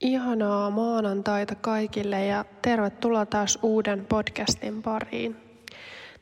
[0.00, 5.36] Ihanaa maanantaita kaikille ja tervetuloa taas uuden podcastin pariin.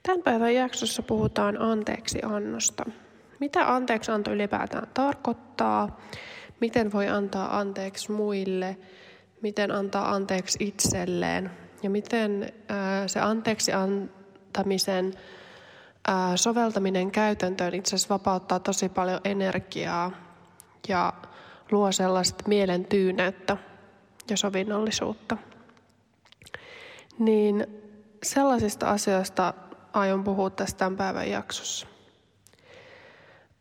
[0.02, 2.84] Tämän päivän jaksossa puhutaan anteeksi annosta.
[3.40, 6.00] Mitä anteeksi anto ylipäätään tarkoittaa?
[6.60, 8.76] Miten voi antaa anteeksi muille?
[9.42, 11.50] Miten antaa anteeksi itselleen?
[11.82, 12.52] Ja miten
[13.06, 15.14] se anteeksi antamisen
[16.36, 20.10] soveltaminen käytäntöön itse asiassa vapauttaa tosi paljon energiaa
[20.88, 21.12] ja
[21.70, 23.56] luo sellaista mielen tyyneyttä
[24.30, 25.36] ja sovinnollisuutta.
[27.18, 27.66] Niin
[28.22, 29.54] sellaisista asioista
[29.92, 31.86] aion puhua tästä tämän päivän jaksossa.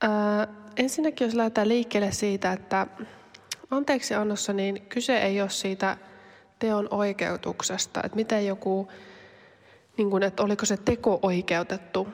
[0.02, 2.88] Ää, ensinnäkin jos lähdetään liikkeelle siitä, että
[3.72, 5.98] anteeksi annossa, niin kyse ei ole siitä
[6.60, 8.88] teon oikeutuksesta, että miten joku,
[9.98, 12.08] niin kuin, että oliko se teko oikeutettu.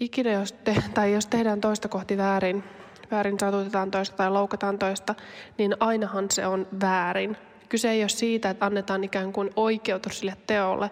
[0.00, 2.64] Ikinä jos, te, tai jos tehdään toista kohti väärin,
[3.10, 5.14] väärin satutetaan toista tai loukataan toista,
[5.58, 7.36] niin ainahan se on väärin.
[7.68, 10.90] Kyse ei ole siitä, että annetaan ikään kuin oikeutus sille teolle,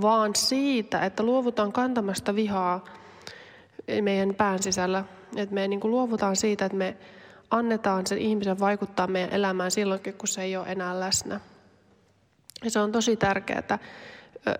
[0.00, 2.84] vaan siitä, että luovutaan kantamasta vihaa
[4.02, 5.04] meidän pään sisällä.
[5.36, 6.96] Että me niin kuin luovutaan siitä, että me
[7.50, 11.40] annetaan sen ihmisen vaikuttaa meidän elämään silloinkin, kun se ei ole enää läsnä.
[12.64, 13.78] Ja se on tosi tärkeää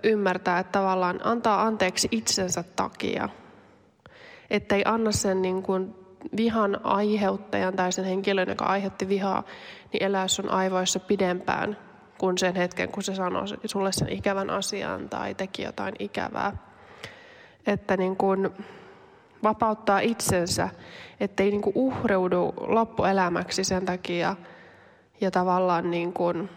[0.03, 3.29] ymmärtää, että tavallaan antaa anteeksi itsensä takia.
[4.51, 5.95] Että ei anna sen niin kuin
[6.37, 9.43] vihan aiheuttajan tai sen henkilön, joka aiheutti vihaa,
[9.93, 11.77] niin elää sun aivoissa pidempään
[12.19, 16.57] kuin sen hetken, kun se sanoo sulle sen ikävän asian tai teki jotain ikävää.
[17.67, 18.51] Että niin kuin
[19.43, 20.69] vapauttaa itsensä,
[21.21, 24.37] ettei niin kuin uhreudu loppuelämäksi sen takia
[25.21, 26.51] ja tavallaan niin kuin,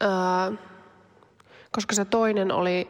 [0.00, 0.52] ää,
[1.72, 2.88] koska se toinen oli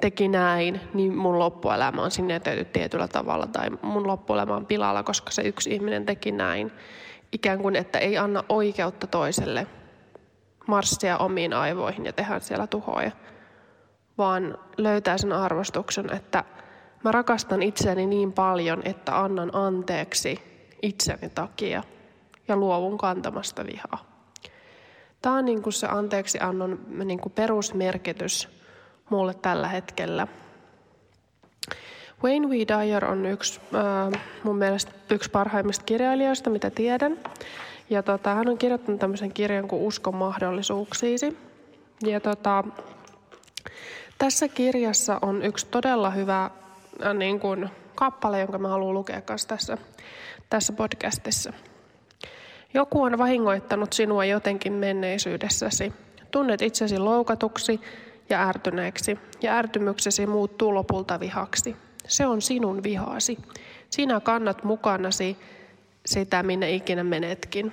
[0.00, 5.30] teki näin, niin mun loppuelämä on sinetöity tietyllä tavalla tai mun loppuelämä on pilalla, koska
[5.30, 6.72] se yksi ihminen teki näin.
[7.32, 9.66] Ikään kuin, että ei anna oikeutta toiselle
[10.66, 13.10] marssia omiin aivoihin ja tehdä siellä tuhoja,
[14.18, 16.44] vaan löytää sen arvostuksen, että
[17.04, 20.42] mä rakastan itseäni niin paljon, että annan anteeksi
[20.82, 21.82] itseni takia
[22.48, 24.16] ja luovun kantamasta vihaa.
[25.22, 28.65] Tämä on niin kuin se anteeksi annon niin kuin perusmerkitys
[29.10, 30.26] mulle tällä hetkellä.
[32.24, 32.52] Wayne V.
[32.52, 37.18] Dyer on yksi, äh, mun mielestä yksi parhaimmista kirjailijoista, mitä tiedän.
[37.90, 41.38] Ja tota, hän on kirjoittanut tämmöisen kirjan kuin Uskon mahdollisuuksiisi.
[42.02, 42.64] Ja tota,
[44.18, 46.50] tässä kirjassa on yksi todella hyvä
[47.06, 49.78] äh, niin kuin, kappale, jonka mä haluan lukea kanssa tässä,
[50.50, 51.52] tässä podcastissa.
[52.74, 55.92] Joku on vahingoittanut sinua jotenkin menneisyydessäsi.
[56.30, 57.80] Tunnet itsesi loukatuksi
[58.28, 61.76] ja ärtyneeksi, ja ärtymyksesi muuttuu lopulta vihaksi.
[62.08, 63.38] Se on sinun vihaasi.
[63.90, 65.36] Sinä kannat mukanasi
[66.06, 67.72] sitä, minne ikinä menetkin.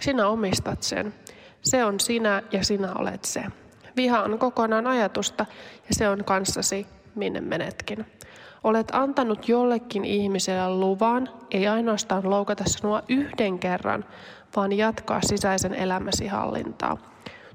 [0.00, 1.14] Sinä omistat sen.
[1.62, 3.44] Se on sinä ja sinä olet se.
[3.96, 5.46] Viha on kokonaan ajatusta
[5.88, 8.06] ja se on kanssasi, minne menetkin.
[8.64, 14.04] Olet antanut jollekin ihmiselle luvan, ei ainoastaan loukata sinua yhden kerran,
[14.56, 16.96] vaan jatkaa sisäisen elämäsi hallintaa.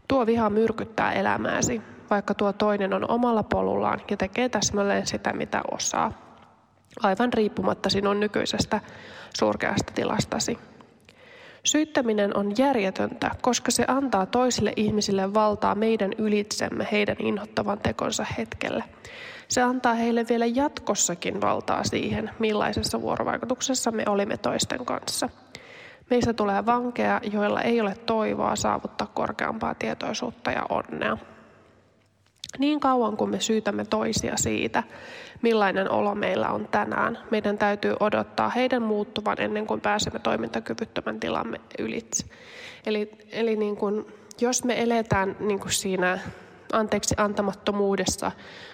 [0.08, 1.82] Tuo viha myrkyttää elämääsi,
[2.12, 6.12] vaikka tuo toinen on omalla polullaan ja tekee täsmälleen sitä, mitä osaa.
[7.04, 8.82] Aivan riippumatta sinun nykyisestä
[9.38, 10.58] surkeasta tilastasi.
[11.64, 18.84] Syyttäminen on järjetöntä, koska se antaa toisille ihmisille valtaa meidän ylitsemme heidän inhottavan tekonsa hetkelle.
[19.48, 25.30] Se antaa heille vielä jatkossakin valtaa siihen, millaisessa vuorovaikutuksessa me olimme toisten kanssa.
[26.10, 31.18] Meistä tulee vankeja, joilla ei ole toivoa saavuttaa korkeampaa tietoisuutta ja onnea.
[32.58, 34.84] Niin kauan kuin me syytämme toisia siitä,
[35.42, 41.62] millainen olo meillä on tänään, meidän täytyy odottaa heidän muuttuvan ennen kuin pääsemme toimintakyvyttömän tilamme
[41.80, 42.26] ylitse.
[42.86, 44.06] Eli, eli niin kuin,
[44.42, 46.20] jos me eletään niin kuin siinä
[46.74, 48.32] anteeksi antamattomuudessa,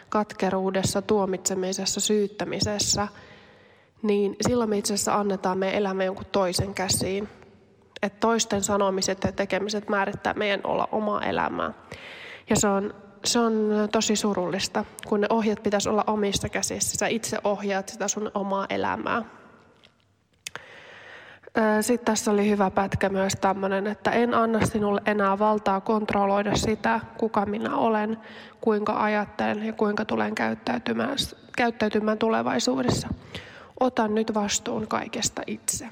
[0.10, 3.08] katkeruudessa, tuomitsemisessa, syyttämisessä,
[4.02, 7.30] niin silloin me itse asiassa annetaan meidän elämä jonkun toisen käsiin.
[8.02, 11.74] Että toisten sanomiset ja tekemiset määrittää meidän olla omaa elämää.
[12.50, 12.94] Ja se on
[13.28, 16.98] se on tosi surullista, kun ne ohjat pitäisi olla omissa käsissä.
[16.98, 19.24] Sä itse ohjaat sitä sun omaa elämää.
[21.82, 27.00] Sitten tässä oli hyvä pätkä myös tämmöinen, että en anna sinulle enää valtaa kontrolloida sitä,
[27.18, 28.18] kuka minä olen,
[28.62, 31.18] kuinka ajattelen ja kuinka tulen käyttäytymään,
[31.58, 33.08] käyttäytymään tulevaisuudessa.
[33.80, 35.88] Otan nyt vastuun kaikesta itse.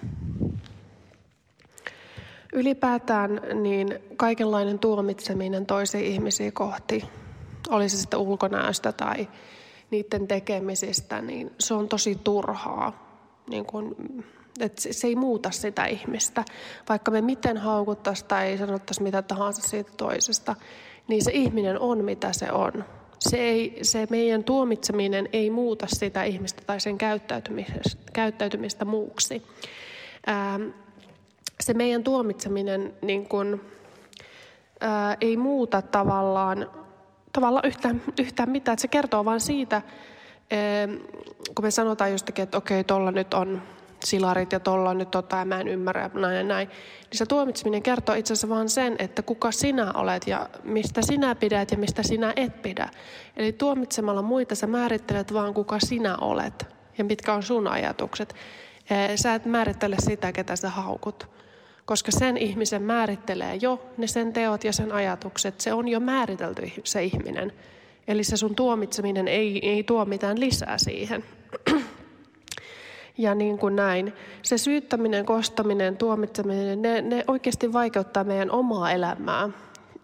[2.53, 7.09] Ylipäätään niin kaikenlainen tuomitseminen toisia ihmisiä kohti,
[7.69, 9.27] oli se sitten ulkonäöstä tai
[9.91, 13.05] niiden tekemisistä, niin se on tosi turhaa.
[13.49, 13.95] Niin kun
[14.59, 16.43] Et se, ei muuta sitä ihmistä.
[16.89, 20.55] Vaikka me miten haukuttaisiin tai sanottaisiin mitä tahansa siitä toisesta,
[21.07, 22.85] niin se ihminen on mitä se on.
[23.19, 27.79] Se, ei, se meidän tuomitseminen ei muuta sitä ihmistä tai sen käyttäytymistä,
[28.13, 29.43] käyttäytymistä muuksi.
[30.27, 30.59] Ää,
[31.59, 33.61] se meidän tuomitseminen niin kun,
[34.79, 36.84] ää, ei muuta tavallaan,
[37.35, 38.73] tavallaan yhtään, yhtään mitään.
[38.73, 40.87] Että se kertoo vain siitä, ää,
[41.55, 43.61] kun me sanotaan jostakin, että okei, tuolla nyt on
[44.03, 46.67] silarit ja tuolla nyt tota ja mä en ymmärrä ja näin ja näin.
[46.67, 51.35] Niin se tuomitseminen kertoo itse asiassa vaan sen, että kuka sinä olet ja mistä sinä
[51.35, 52.89] pidät ja mistä sinä et pidä.
[53.37, 56.67] Eli tuomitsemalla muita sä määrittelet vaan kuka sinä olet
[56.97, 58.35] ja mitkä on sun ajatukset.
[59.15, 61.27] Sä et määrittele sitä, ketä sä haukut.
[61.85, 65.61] Koska sen ihmisen määrittelee jo ne sen teot ja sen ajatukset.
[65.61, 67.53] Se on jo määritelty se ihminen.
[68.07, 71.23] Eli se sun tuomitseminen ei, ei tuo mitään lisää siihen.
[73.17, 74.13] Ja niin kuin näin.
[74.41, 79.49] Se syyttäminen, kostaminen, tuomitseminen, ne, ne oikeasti vaikeuttaa meidän omaa elämää.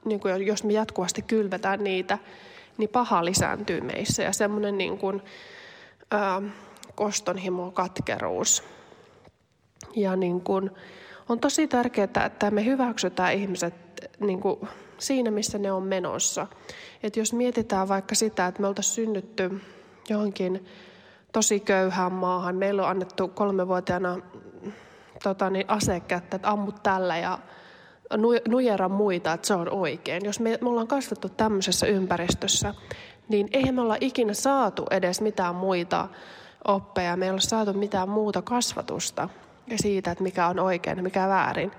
[0.06, 2.18] Niin kuin jos me jatkuvasti kylvetään niitä,
[2.77, 4.24] niin paha lisääntyy meissä.
[4.24, 5.22] Ja semmoinen niin kuin,
[6.12, 6.42] ää,
[6.95, 8.63] kostonhimo, katkeruus.
[9.95, 10.72] Ja niin kuin,
[11.29, 13.73] on tosi tärkeää, että me hyväksytään ihmiset
[14.19, 16.47] niin kuin siinä, missä ne on menossa.
[17.03, 19.62] Et jos mietitään vaikka sitä, että me oltaisiin synnytty
[20.09, 20.65] johonkin
[21.31, 22.56] tosi köyhään maahan.
[22.56, 24.18] Meillä on annettu kolmevuotiaana
[25.23, 27.39] tota, niin asekättä, että ammut tällä ja
[28.47, 30.25] nujera muita, että se on oikein.
[30.25, 32.74] Jos me, me ollaan kasvettu tämmöisessä ympäristössä,
[33.29, 36.07] niin eihän me olla ikinä saatu edes mitään muita
[36.67, 37.17] oppeja.
[37.17, 39.29] Me ei ole saatu mitään muuta kasvatusta
[39.77, 41.71] siitä, että mikä on oikein ja mikä väärin.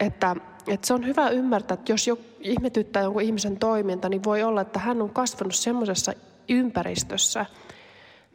[0.00, 0.36] Että,
[0.66, 4.60] että se on hyvä ymmärtää, että jos jo ihmetyttää jonkun ihmisen toiminta, niin voi olla,
[4.60, 6.12] että hän on kasvanut semmoisessa
[6.48, 7.46] ympäristössä–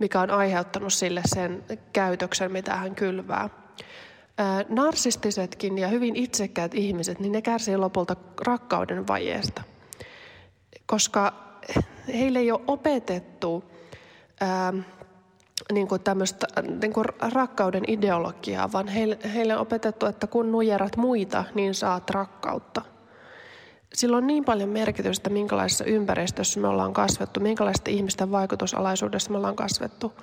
[0.01, 1.63] mikä on aiheuttanut sille sen
[1.94, 3.50] käytöksen, mitä hän kylvää.
[4.69, 8.16] Narsistisetkin ja hyvin itsekkäät ihmiset, niin ne kärsii lopulta
[8.48, 9.63] rakkauden vajeesta,
[10.86, 11.34] koska
[12.07, 13.63] heille ei ole opetettu
[15.74, 16.48] niin kuin tämmöistä
[16.81, 22.10] niin kuin rakkauden ideologiaa, vaan heille, heille on opetettu, että kun nujerat muita, niin saat
[22.10, 22.81] rakkautta
[23.94, 29.56] sillä on niin paljon merkitystä, minkälaisessa ympäristössä me ollaan kasvettu, minkälaista ihmisten vaikutusalaisuudessa me ollaan
[29.56, 30.13] kasvettu.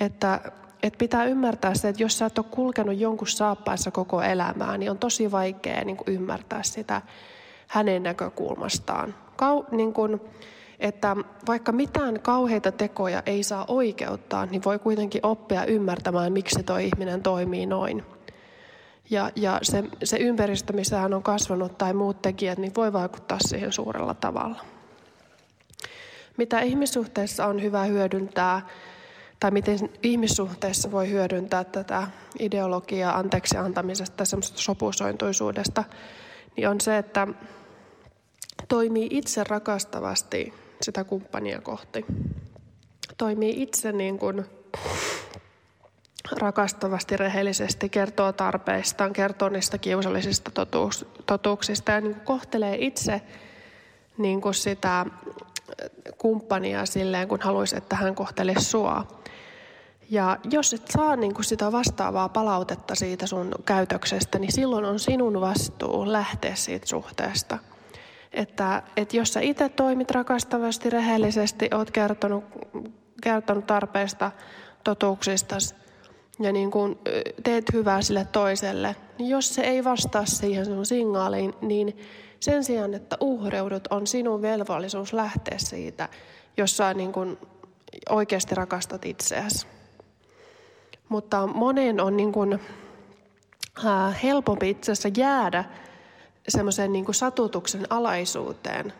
[0.00, 0.40] Että,
[0.82, 4.90] että pitää ymmärtää se, että jos sä et ole kulkenut jonkun saappaissa koko elämää, niin
[4.90, 7.02] on tosi vaikea niin kuin ymmärtää sitä
[7.66, 9.14] hänen näkökulmastaan.
[9.36, 10.20] Kau, niin kuin,
[10.80, 11.16] että
[11.46, 17.22] vaikka mitään kauheita tekoja ei saa oikeuttaa, niin voi kuitenkin oppia ymmärtämään, miksi tuo ihminen
[17.22, 18.02] toimii noin.
[19.10, 23.38] Ja, ja se, se ympäristö, missä hän on kasvanut tai muut tekijät, niin voi vaikuttaa
[23.40, 24.64] siihen suurella tavalla.
[26.36, 28.66] Mitä ihmissuhteissa on hyvä hyödyntää,
[29.40, 32.06] tai miten ihmissuhteissa voi hyödyntää tätä
[32.38, 35.84] ideologiaa anteeksi antamisesta, semmoista sopusointuisuudesta,
[36.56, 37.28] niin on se, että
[38.68, 42.04] toimii itse rakastavasti sitä kumppania kohti.
[43.18, 44.44] Toimii itse niin kuin
[46.38, 53.22] rakastavasti, rehellisesti kertoo tarpeistaan, kertoo niistä kiusallisista totuus, totuuksista ja niin kuin kohtelee itse
[54.18, 55.06] niin kuin sitä
[56.18, 59.06] kumppania silleen, kun haluaisi, että hän kohtelisi sua.
[60.10, 64.98] Ja jos et saa niin kuin sitä vastaavaa palautetta siitä sun käytöksestä, niin silloin on
[64.98, 67.58] sinun vastuu lähteä siitä suhteesta.
[68.32, 72.44] Että, että jos sä itse toimit rakastavasti, rehellisesti, oot kertonut,
[73.22, 74.30] kertonut tarpeesta,
[74.84, 75.56] totuuksista,
[76.40, 76.98] ja niin kuin
[77.42, 81.98] teet hyvää sille toiselle, niin jos se ei vastaa siihen sun signaaliin, niin
[82.40, 86.08] sen sijaan, että uhreudut, on sinun velvollisuus lähteä siitä,
[86.56, 87.38] jos sä niin kuin
[88.08, 89.66] oikeasti rakastat itseäsi.
[91.08, 92.60] Mutta monen on niin kuin,
[93.84, 95.64] äh, helpompi itse asiassa jäädä
[96.48, 98.92] semmoisen niin satutuksen alaisuuteen,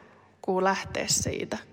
[0.43, 1.59] kuin lähteä siitä–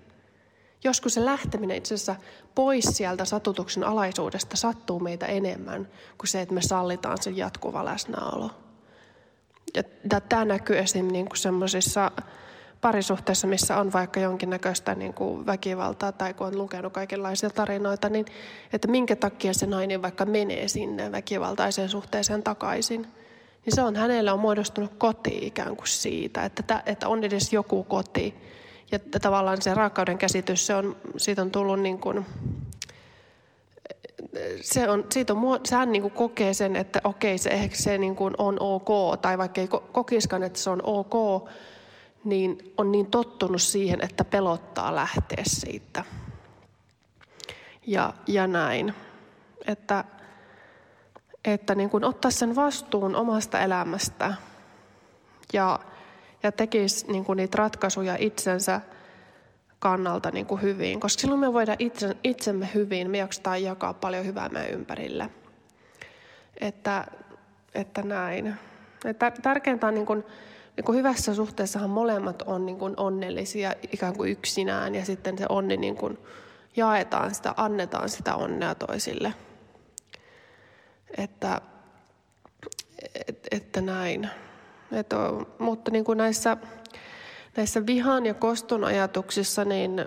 [0.84, 2.16] Joskus se lähteminen itse asiassa
[2.54, 8.50] pois sieltä satutuksen alaisuudesta sattuu meitä enemmän kuin se, että me sallitaan sen jatkuva läsnäolo.
[9.74, 9.82] Ja
[10.20, 11.08] tämä näkyy esim.
[11.08, 12.10] Niin kuin semmoisissa
[12.80, 18.26] parisuhteissa, missä on vaikka jonkinnäköistä niin kuin väkivaltaa tai kun on lukenut kaikenlaisia tarinoita, niin
[18.72, 23.06] että minkä takia se nainen vaikka menee sinne väkivaltaiseen suhteeseen takaisin.
[23.68, 27.84] Niin se on hänelle on muodostunut koti ikään kuin siitä, että, että on edes joku
[27.84, 28.34] koti,
[28.92, 32.26] ja tavallaan se rakkauden käsitys, se on, siitä on tullut niin kuin,
[34.60, 38.16] se on, siitä on, sehän niin kuin kokee sen, että okei, se ehkä se niin
[38.16, 41.48] kuin on ok, tai vaikka ei kokiskaan, että se on ok,
[42.24, 46.04] niin on niin tottunut siihen, että pelottaa lähteä siitä.
[47.86, 48.94] Ja, ja näin.
[49.66, 50.04] Että,
[51.44, 54.34] että niin kuin ottaa sen vastuun omasta elämästä
[55.52, 55.78] ja,
[56.42, 58.80] ja tekisi niin kuin niitä ratkaisuja itsensä
[59.78, 64.26] kannalta niin kuin hyvin, koska silloin me voidaan itse, itsemme hyvin, me jaksetaan jakaa paljon
[64.26, 65.30] hyvää meidän ympärille.
[66.60, 67.04] Että,
[67.74, 68.54] että näin.
[69.04, 70.24] Että tärkeintä on niin kuin,
[70.76, 75.46] niin kuin hyvässä suhteessahan molemmat on niin kuin onnellisia ikään kuin yksinään ja sitten se
[75.48, 76.18] onni niin kuin
[76.76, 79.34] jaetaan sitä, annetaan sitä onnea toisille.
[81.16, 81.60] Että,
[83.28, 84.30] et, että näin.
[84.92, 85.06] Et,
[85.58, 86.56] mutta niin kuin näissä,
[87.56, 90.04] näissä vihan ja koston ajatuksissa, niin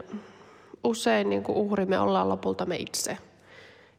[0.84, 3.17] usein niin kuin uhri me ollaan lopulta me itse.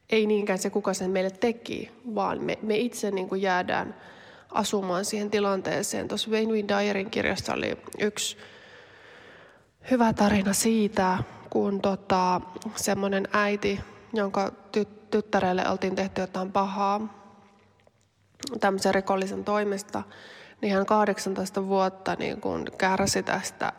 [0.09, 3.95] Ei niinkään se, kuka sen meille teki, vaan me, me itse niin kuin jäädään
[4.49, 6.07] asumaan siihen tilanteeseen.
[6.07, 8.37] Tuossa Wayne Dyerin kirjassa oli yksi
[9.91, 11.17] hyvä tarina siitä,
[11.49, 12.41] kun tota,
[12.75, 13.79] semmoinen äiti,
[14.13, 17.01] jonka tyt- tyttärelle oltiin tehty jotain pahaa
[18.59, 20.03] tämmöisen rikollisen toimesta,
[20.61, 23.73] niin hän 18 vuotta niin kun kärsi tästä,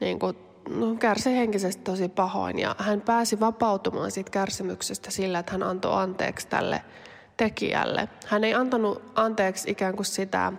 [0.00, 0.36] niin kun,
[0.68, 2.58] no, kärsi henkisesti tosi pahoin.
[2.58, 6.82] Ja hän pääsi vapautumaan siitä kärsimyksestä sillä, että hän antoi anteeksi tälle
[7.36, 8.08] tekijälle.
[8.26, 10.52] Hän ei antanut anteeksi ikään kuin sitä,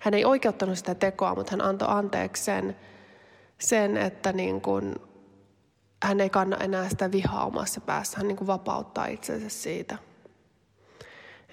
[0.00, 2.76] hän ei oikeuttanut sitä tekoa, mutta hän antoi anteeksi sen,
[3.58, 4.94] sen että niin kuin,
[6.02, 8.16] hän ei kanna enää sitä vihaa omassa päässä.
[8.16, 9.98] Hän niin kuin vapauttaa itsensä siitä.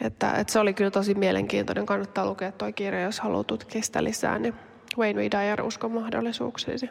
[0.01, 1.85] Että, että se oli kyllä tosi mielenkiintoinen.
[1.85, 4.39] Kannattaa lukea tuo kirja, jos haluaa tutkia sitä lisää.
[4.39, 4.53] Niin
[4.97, 5.27] Wayne V.
[5.31, 6.89] Dyer uskon mahdollisuuksiisi.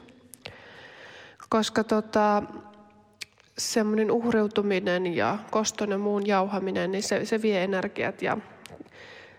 [1.48, 2.42] Koska tota,
[3.58, 8.36] semmoinen uhriutuminen ja koston ja muun jauhaminen, niin se, se vie energiat ja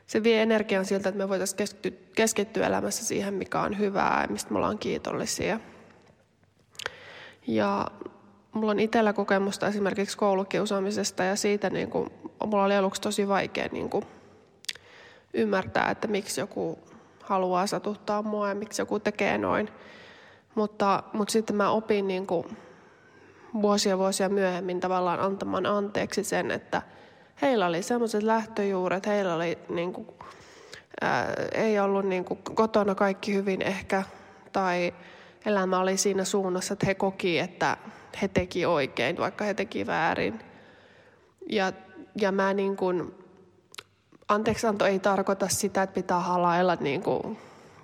[0.07, 4.27] se vie energian siltä, että me voitaisiin keskittyä, keskittyä elämässä siihen, mikä on hyvää ja
[4.27, 5.59] mistä me ollaan kiitollisia.
[7.47, 7.87] Ja
[8.51, 12.09] mulla on itsellä kokemusta esimerkiksi koulukiusaamisesta ja siitä niin kuin,
[12.45, 14.05] mulla oli aluksi tosi vaikea niin kuin,
[15.33, 16.79] ymmärtää, että miksi joku
[17.23, 19.69] haluaa satuttaa mua ja miksi joku tekee noin.
[20.55, 22.57] Mutta, mutta sitten mä opin niin kuin,
[23.61, 26.81] vuosia vuosia myöhemmin tavallaan antamaan anteeksi sen, että
[27.41, 30.07] heillä oli sellaiset lähtöjuuret, heillä oli niin kuin,
[31.01, 34.03] ää, ei ollut niin kuin, kotona kaikki hyvin ehkä,
[34.51, 34.93] tai
[35.45, 37.77] elämä oli siinä suunnassa, että he koki, että
[38.21, 40.39] he teki oikein, vaikka he teki väärin.
[41.49, 41.73] Ja,
[42.21, 43.15] ja mä niin kuin,
[44.27, 47.37] anteeksianto ei tarkoita sitä, että pitää halailla niin kuin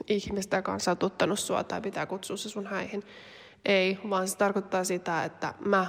[0.07, 3.03] ihmistä, joka on satuttanut sua tai pitää kutsua se sun häihin.
[3.65, 5.87] Ei, vaan se tarkoittaa sitä, että mä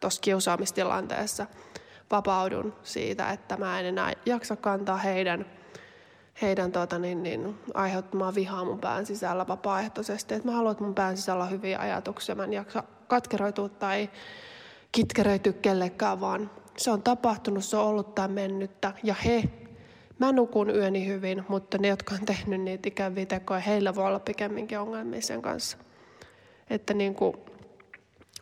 [0.00, 1.46] tuossa kiusaamistilanteessa
[2.10, 5.46] vapaudun siitä, että mä en enää jaksa kantaa heidän,
[6.42, 10.34] heidän tuota, niin, niin, aiheuttamaa vihaa mun pään sisällä vapaaehtoisesti.
[10.34, 12.34] Että mä haluan, että mun pään sisällä on hyviä ajatuksia.
[12.34, 14.10] Mä en jaksa katkeroitua tai
[14.92, 18.92] kitkeröityä kellekään, vaan se on tapahtunut, se on ollut tai mennyttä.
[19.02, 19.42] Ja he,
[20.18, 24.20] mä nukun yöni hyvin, mutta ne, jotka on tehnyt niitä ikäviä tekoja, heillä voi olla
[24.20, 25.76] pikemminkin ongelmia sen kanssa.
[26.70, 27.36] Että niin kuin,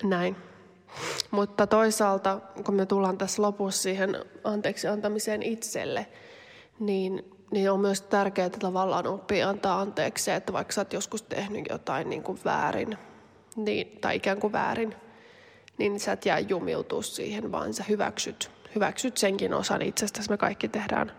[0.03, 0.37] näin.
[1.31, 6.07] Mutta toisaalta, kun me tullaan tässä lopussa siihen anteeksi antamiseen itselle,
[6.81, 11.23] niin, niin on myös tärkeää että tavallaan oppia antaa anteeksi, että vaikka sä oot joskus
[11.23, 12.99] tehnyt jotain niin kuin väärin,
[13.57, 14.95] niin, tai ikään kuin väärin,
[15.79, 20.31] niin sä et jää jumiutua siihen, vaan sä hyväksyt, hyväksyt senkin osan itsestäsi.
[20.31, 21.13] Me kaikki tehdään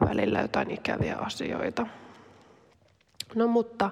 [0.00, 1.86] välillä jotain ikäviä asioita.
[3.34, 3.90] No mutta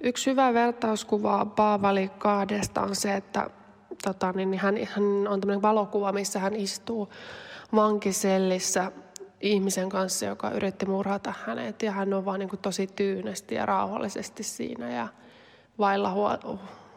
[0.00, 3.50] yksi hyvä vertauskuva Paavali kahdesta on se, että
[4.04, 7.08] tota, niin, hän, hän on tämmöinen valokuva, missä hän istuu
[7.74, 8.92] vankisellissä
[9.52, 11.82] ihmisen kanssa, joka yritti murhata hänet.
[11.82, 15.08] Ja hän on vaan niin kuin tosi tyynesti ja rauhallisesti siinä ja
[15.78, 16.38] vailla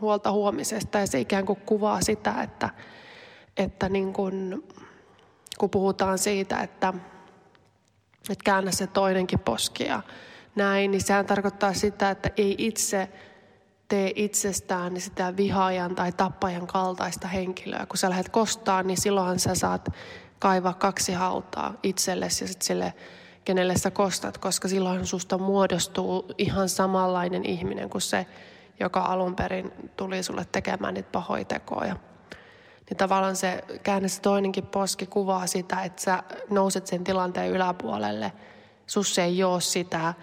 [0.02, 1.00] huolta huomisesta.
[1.00, 2.70] Ja se ikään kuin kuvaa sitä, että,
[3.58, 4.68] että niin kuin,
[5.58, 6.94] kun puhutaan siitä, että,
[8.30, 10.02] että käännä se toinenkin poski ja
[10.56, 13.10] näin, niin sehän tarkoittaa sitä, että ei itse
[13.90, 17.86] tee itsestään niin sitä vihaajan tai tappajan kaltaista henkilöä.
[17.86, 19.90] Kun sä lähdet kostaan, niin silloinhan sä saat
[20.40, 22.94] kaivaa kaksi hautaa itsellesi ja sitten sille,
[23.46, 28.26] kenelle sä kostat, koska silloin susta muodostuu ihan samanlainen ihminen kuin se,
[28.80, 31.96] joka alun perin tuli sulle tekemään niitä pahoja tekoja.
[32.90, 38.32] Niin tavallaan se käännä se toinenkin poski kuvaa sitä, että sä nouset sen tilanteen yläpuolelle.
[38.88, 40.14] Sus ei ole sitä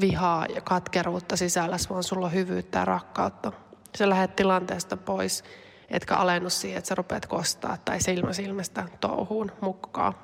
[0.00, 3.52] vihaa ja katkeruutta sisälläsi, vaan sulla on hyvyyttä ja rakkautta.
[3.98, 5.44] Sä lähdet tilanteesta pois,
[5.90, 10.14] etkä alennu siihen, että sä rupeat kostaa tai silmä silmästä touhuun mukaan.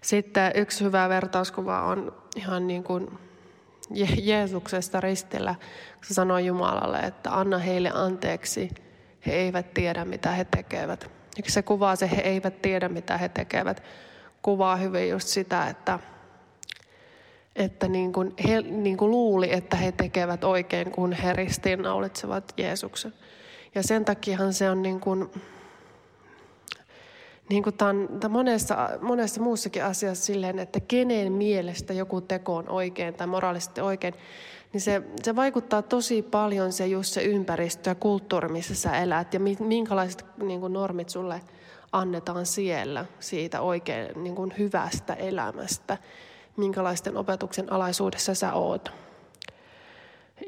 [0.00, 3.18] Sitten yksi hyvä vertauskuva on ihan niin kuin
[3.94, 5.54] Je- Jeesuksesta ristillä,
[5.94, 8.70] kun se sanoo Jumalalle, että anna heille anteeksi,
[9.26, 11.10] he eivät tiedä mitä he tekevät.
[11.36, 13.82] Ja se kuvaa se, he eivät tiedä mitä he tekevät,
[14.42, 15.98] kuvaa hyvin just sitä, että,
[17.56, 23.14] että niin kuin he niin kuin luuli, että he tekevät oikein, kun he ristiinnaulitsevat Jeesuksen.
[23.74, 25.30] Ja sen takiahan se on niin kuin,
[27.48, 32.68] niin kuin tämän, tämän monessa, monessa muussakin asiassa silleen, että kenen mielestä joku teko on
[32.68, 34.14] oikein tai moraalisesti oikein,
[34.72, 39.34] niin se, se vaikuttaa tosi paljon se just se ympäristö ja kulttuuri, missä sä elät
[39.34, 41.40] ja minkälaiset niin kuin normit sulle
[41.92, 45.98] annetaan siellä siitä oikein niin kuin hyvästä elämästä,
[46.56, 48.92] minkälaisten opetuksen alaisuudessa sä oot.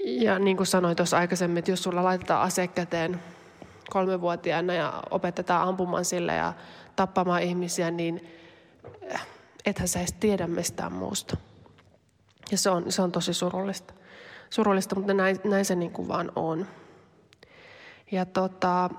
[0.04, 3.20] Ja niin kuin sanoin tuossa aikaisemmin, että jos sulla laitetaan ase käteen
[3.90, 6.52] kolmevuotiaana ja opetetaan ampumaan sille ja
[6.96, 8.28] tappamaan ihmisiä, niin
[9.02, 9.20] eh,
[9.66, 11.36] ethän sä edes tiedä mistään muusta.
[12.50, 13.94] Ja se on, se on tosi surullista.
[14.50, 16.66] Surullista, mutta näin, näin se niin kuin vaan on.
[18.12, 18.90] Ja tota,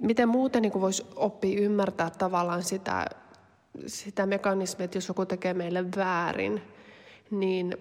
[0.00, 3.06] miten muuten niin voisi oppia ymmärtää tavallaan sitä,
[3.86, 6.62] sitä mekanismia, että jos joku tekee meille väärin,
[7.30, 7.76] niin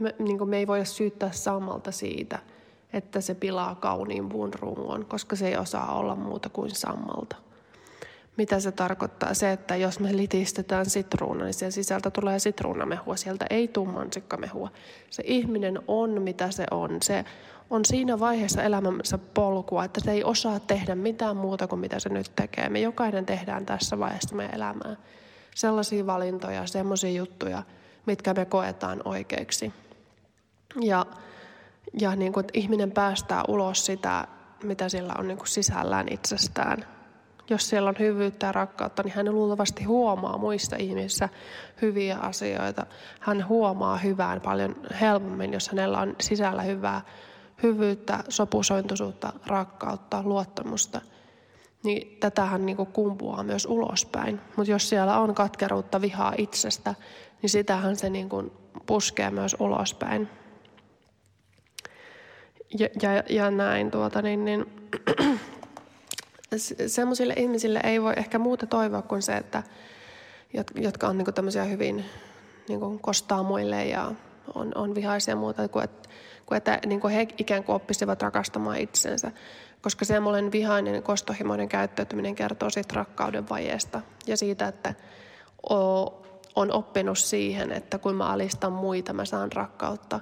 [0.00, 2.38] me, niin kuin me ei voida syyttää sammalta siitä,
[2.92, 7.36] että se pilaa kauniin puun rungon, koska se ei osaa olla muuta kuin sammalta.
[8.36, 9.34] Mitä se tarkoittaa?
[9.34, 14.70] Se, että jos me litistetään sitruuna, niin sen sisältä tulee sitruunamehua, sieltä ei tule mansikkamehua.
[15.10, 16.98] Se ihminen on mitä se on.
[17.02, 17.24] Se
[17.70, 22.08] on siinä vaiheessa elämänsä polkua, että se ei osaa tehdä mitään muuta kuin mitä se
[22.08, 22.68] nyt tekee.
[22.68, 24.96] Me jokainen tehdään tässä vaiheessa meidän elämää
[25.54, 27.62] sellaisia valintoja, sellaisia juttuja,
[28.06, 29.72] mitkä me koetaan oikeiksi.
[30.80, 31.06] Ja,
[32.00, 34.26] ja niin kuin, että ihminen päästää ulos sitä,
[34.62, 36.84] mitä sillä on niin kuin sisällään itsestään.
[37.50, 41.28] Jos siellä on hyvyyttä ja rakkautta, niin hän luultavasti huomaa muista ihmisissä
[41.82, 42.86] hyviä asioita.
[43.20, 47.00] Hän huomaa hyvään paljon helpommin, jos hänellä on sisällä hyvää
[47.62, 51.00] hyvyyttä, sopusointuisuutta, rakkautta, luottamusta,
[51.82, 54.40] niin tätähän niin kumpuaa myös ulospäin.
[54.56, 56.94] Mutta jos siellä on katkeruutta, vihaa itsestä,
[57.42, 58.52] niin sitähän se niin kuin
[58.86, 60.28] puskee myös ulospäin.
[62.78, 64.66] Ja, ja, ja näin tuota, niin, niin
[66.86, 69.62] semmoisille ihmisille ei voi ehkä muuta toivoa kuin se, että
[70.74, 72.04] jotka on niin tämmöisiä hyvin
[72.68, 74.12] niin kostaa muille ja
[74.54, 76.08] on, on vihaisia muuta, kuin että
[76.50, 79.32] kuin että niin kuin he ikään kuin oppisivat rakastamaan itsensä.
[79.82, 84.94] Koska semmoinen vihainen, kostohimoinen käyttäytyminen kertoo siitä rakkauden vajeesta ja siitä, että
[86.56, 90.20] on oppinut siihen, että kun mä alistan muita, mä saan rakkautta.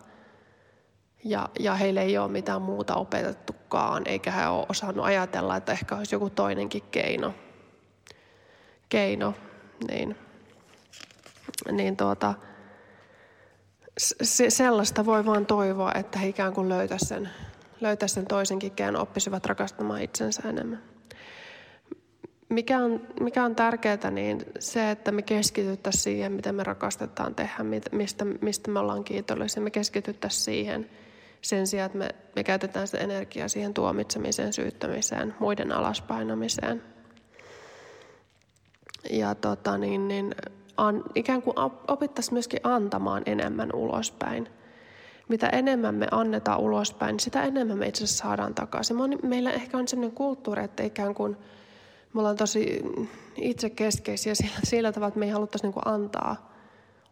[1.25, 5.97] Ja, ja heille ei ole mitään muuta opetettukaan, eikä he ole osannut ajatella, että ehkä
[5.97, 7.35] olisi joku toinenkin keino.
[8.89, 9.35] Keino,
[9.89, 10.17] niin,
[11.73, 12.35] niin tuota,
[13.99, 17.31] se, sellaista voi vaan toivoa, että he ikään kuin löytäisi sen,
[17.81, 20.83] löytäisi sen toisenkin keinon, oppisivat rakastamaan itsensä enemmän.
[22.49, 27.65] Mikä on, mikä on tärkeää, niin se, että me keskityttäisiin siihen, miten me rakastetaan tehdä,
[27.93, 29.63] mistä, mistä me ollaan kiitollisia.
[29.63, 30.91] Me keskityttäisiin siihen
[31.43, 36.83] sen sijaan, että me, me käytetään sitä energiaa siihen tuomitsemiseen, syyttämiseen, muiden alaspainamiseen.
[39.11, 40.35] Ja tota, niin, niin,
[40.77, 41.55] an, ikään kuin
[41.89, 44.49] opittaisiin myöskin antamaan enemmän ulospäin.
[45.29, 48.97] Mitä enemmän me annetaan ulospäin, sitä enemmän me itse asiassa saadaan takaisin.
[49.23, 51.37] Meillä ehkä on sellainen kulttuuri, että ikään kuin
[52.15, 52.83] me ollaan tosi
[53.37, 56.53] itsekeskeisiä sillä, sillä tavalla, että me ei haluttaisi niin kuin antaa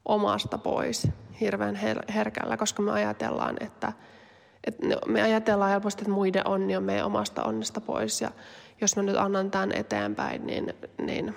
[0.04, 1.08] omasta pois
[1.40, 3.92] hirveän her- herkällä, koska me ajatellaan, että,
[4.66, 8.20] että me ajatellaan helposti, että muiden onni on meidän omasta onnesta pois.
[8.20, 8.30] Ja
[8.80, 11.34] jos mä nyt annan tämän eteenpäin, niin, niin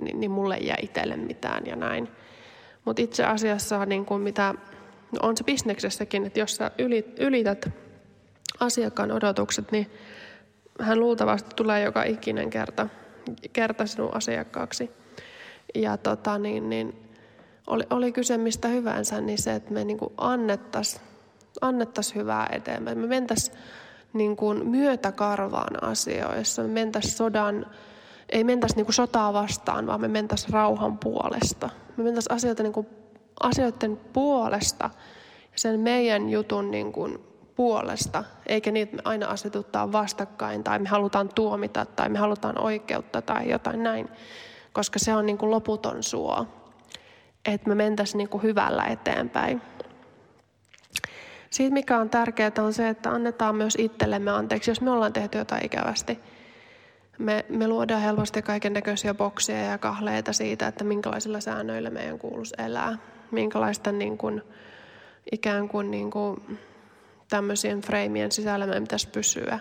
[0.00, 2.08] niin, niin mulle ei jää itselle mitään ja näin.
[2.84, 4.54] Mutta itse asiassa niin kuin mitä
[5.22, 6.70] on se bisneksessäkin, että jos sä
[7.18, 7.68] ylität
[8.60, 9.90] asiakkaan odotukset, niin
[10.80, 12.88] hän luultavasti tulee joka ikinen kerta,
[13.52, 14.90] kerta sinun asiakkaaksi.
[15.74, 17.10] Ja tota, niin, niin,
[17.66, 21.02] oli, oli kyse mistä hyvänsä, niin se, että me niin annettaisiin
[21.60, 22.98] annettais hyvää eteenpäin.
[22.98, 23.56] Me mentäisiin
[24.12, 27.66] niin myötäkarvaan asioissa, me mentäisiin sodan
[28.28, 31.70] ei mentäisi niin kuin sotaa vastaan, vaan me mentäisi rauhan puolesta.
[31.96, 32.86] Me mentäisi asioita niin kuin,
[33.40, 34.90] asioiden puolesta
[35.52, 37.18] ja sen meidän jutun niin kuin,
[37.60, 43.22] puolesta, eikä niitä me aina asetuttaa vastakkain tai me halutaan tuomita tai me halutaan oikeutta
[43.22, 44.08] tai jotain näin,
[44.72, 46.46] koska se on niin kuin loputon suo,
[47.44, 49.62] että me mentäisiin niin hyvällä eteenpäin.
[51.50, 55.38] Siitä mikä on tärkeää on se, että annetaan myös itsellemme anteeksi, jos me ollaan tehty
[55.38, 56.18] jotain ikävästi–
[57.20, 62.54] me, me luodaan helposti kaiken näköisiä bokseja ja kahleita siitä, että minkälaisilla säännöillä meidän kuuluisi
[62.58, 62.98] elää.
[63.30, 64.42] Minkälaista niin kuin,
[65.32, 66.58] ikään kuin, niin kuin
[67.30, 69.58] tämmöisien freimien sisällä meidän pitäisi pysyä.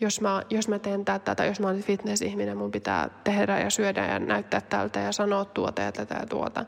[0.00, 3.70] jos mä, jos mä teen tätä tai jos mä olen fitness-ihminen, mun pitää tehdä ja
[3.70, 6.64] syödä ja näyttää tältä ja sanoa tuota ja tätä ja tuota.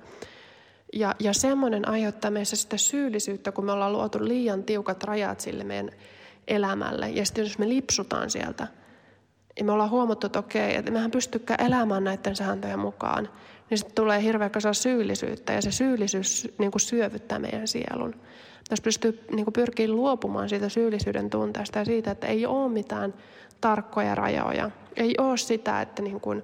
[0.92, 5.64] Ja, ja semmoinen aiheuttaa meissä sitä syyllisyyttä, kun me ollaan luotu liian tiukat rajat sille
[5.64, 5.90] meidän
[6.48, 7.10] elämälle.
[7.10, 8.66] Ja sitten jos me lipsutaan sieltä,
[9.58, 13.28] ja me ollaan huomattu, että okei, että mehän pystykään elämään näiden sääntöjen mukaan,
[13.70, 18.14] niin sitten tulee hirveä kasa syyllisyyttä ja se syyllisyys niin kuin syövyttää meidän sielun.
[18.70, 23.14] Jos pystyy niin pyrkii luopumaan siitä syyllisyyden tunteesta ja siitä, että ei ole mitään
[23.60, 24.70] tarkkoja rajoja.
[24.96, 26.42] Ei ole sitä, että niin kuin,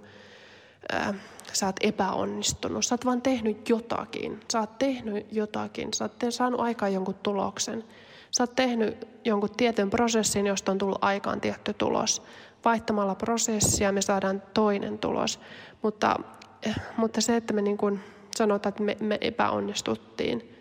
[0.95, 1.15] äh,
[1.53, 2.85] sä oot epäonnistunut.
[2.85, 4.41] Sä oot vaan tehnyt jotakin.
[4.53, 5.95] Sä oot tehnyt jotakin.
[5.95, 7.85] Sä oot saanut aikaan jonkun tuloksen.
[8.31, 12.23] Sä oot tehnyt jonkun tietyn prosessin, josta on tullut aikaan tietty tulos.
[12.65, 15.41] Vaihtamalla prosessia me saadaan toinen tulos.
[15.83, 16.17] Mutta,
[16.63, 18.01] eh, mutta se, että me niin kuin
[18.37, 20.52] sanotaan, että me, me epäonnistuttiin,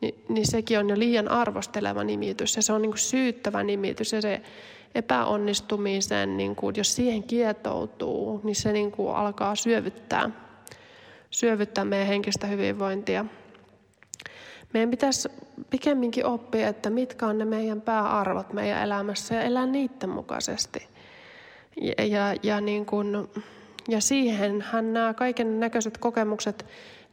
[0.00, 4.12] niin, niin sekin on jo liian arvosteleva nimitys ja se on niin kuin syyttävä nimitys
[4.12, 4.42] ja se
[4.94, 10.30] epäonnistumisen, niin kuin, jos siihen kietoutuu, niin se niin kuin alkaa syövyttää,
[11.30, 13.24] syövyttää meidän henkistä hyvinvointia.
[14.74, 15.28] Meidän pitäisi
[15.70, 20.88] pikemminkin oppia, että mitkä on ne meidän pääarvot meidän elämässä ja elää niiden mukaisesti.
[21.80, 23.28] Ja, ja, ja, niin kuin,
[23.88, 26.66] ja siihenhän nämä kaiken näköiset kokemukset,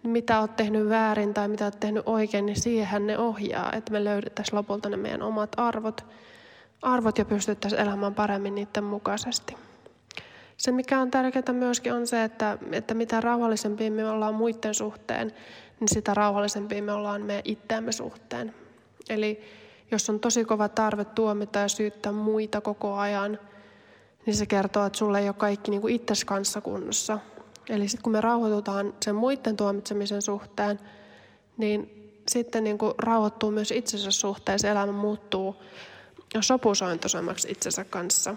[0.09, 4.03] mitä olet tehnyt väärin tai mitä olet tehnyt oikein, niin siihen ne ohjaa, että me
[4.03, 6.05] löydettäisiin lopulta ne meidän omat arvot,
[6.81, 9.55] arvot ja pystyttäisiin elämään paremmin niiden mukaisesti.
[10.57, 15.27] Se, mikä on tärkeää myöskin, on se, että, että mitä rauhallisempia me ollaan muiden suhteen,
[15.79, 18.55] niin sitä rauhallisempia me ollaan meidän itseämme suhteen.
[19.09, 19.41] Eli
[19.91, 23.39] jos on tosi kova tarve tuomita ja syyttää muita koko ajan,
[24.25, 27.19] niin se kertoo, että sulle ei ole kaikki niin kuin itses kanssa kunnossa.
[27.69, 30.80] Eli sitten kun me rauhoitutaan sen muiden tuomitsemisen suhteen,
[31.58, 35.56] niin sitten niin kuin rauhoittuu myös itsensä suhteen, se elämä muuttuu
[36.41, 38.36] sopusointoisemmaksi itsensä kanssa.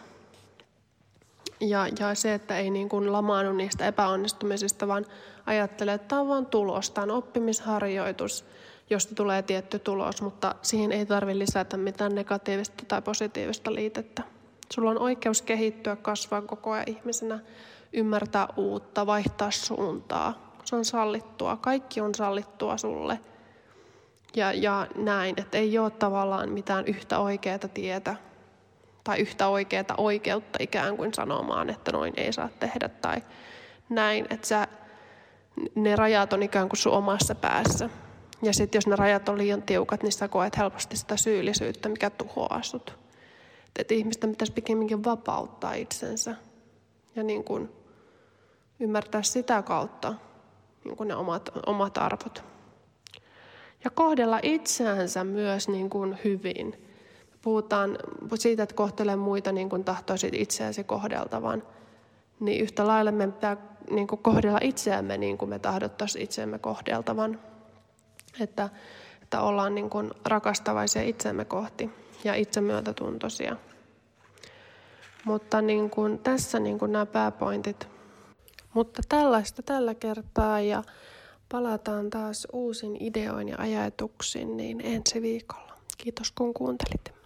[1.61, 5.07] Ja, ja se, että ei niin kuin lamaannu niistä epäonnistumisista, vaan
[5.47, 8.45] ajattelee, että tämä on vain tulos, tämä on oppimisharjoitus,
[8.91, 14.23] josta tulee tietty tulos, mutta siihen ei tarvitse lisätä mitään negatiivista tai positiivista liitettä.
[14.73, 17.39] Sulla on oikeus kehittyä, kasvaa koko ajan ihmisenä,
[17.93, 20.53] ymmärtää uutta, vaihtaa suuntaa.
[20.65, 21.57] Se on sallittua.
[21.57, 23.21] Kaikki on sallittua sulle.
[24.37, 28.17] Ja, ja näin, että ei ole tavallaan mitään yhtä oikeaa tietä
[29.05, 33.23] tai yhtä oikeaa oikeutta ikään kuin sanomaan, että noin ei saa tehdä tai
[33.89, 34.69] näin, että sä,
[35.75, 37.91] ne rajat on ikään kuin sun omassa päässä.
[38.43, 42.11] Ja sitten jos ne rajat on liian tiukat, niin sä koet helposti sitä syyllisyyttä, mikä
[42.11, 42.99] tuhoaa sut.
[43.79, 46.35] Että ihmisten pitäisi pikemminkin vapauttaa itsensä
[47.19, 47.73] ja niin kuin
[48.81, 50.15] ymmärtää sitä kautta
[50.85, 52.45] niin kuin ne omat, omat arvot.
[53.85, 56.85] Ja kohdella itseänsä myös niin kuin hyvin.
[57.43, 57.99] Puhutaan
[58.35, 61.63] siitä, että kohtele muita niin kuin tahtoisit itseäsi kohdeltavan.
[62.41, 63.57] Niin yhtä lailla me pitää
[63.91, 67.41] niin kuin kohdella itseämme niin kuin me tahdottaisiin itseämme kohdeltavan.
[68.41, 68.69] Että,
[69.23, 71.91] että ollaan niin kuin rakastavaisia itsemme kohti
[72.25, 73.57] ja itsemyötätuntoisia.
[75.25, 77.89] Mutta niin kuin tässä niin kuin nämä pääpointit.
[78.75, 80.83] Mutta tällaista tällä kertaa ja
[81.49, 85.79] palataan taas uusin ideoin ja ajatuksin niin ensi viikolla.
[85.99, 87.18] Kiitos kun kuuntelit.